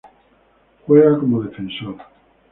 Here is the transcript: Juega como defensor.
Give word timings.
Juega 0.87 1.19
como 1.19 1.43
defensor. 1.43 1.95